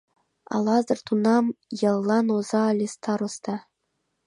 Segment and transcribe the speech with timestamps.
[0.53, 1.45] А Лазыр тунам
[1.89, 3.55] яллан оза ыле, староста.